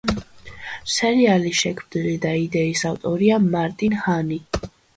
[0.93, 4.45] სერიალის შემქმნელი და იდეის ავტორია მარტინ ჰანი.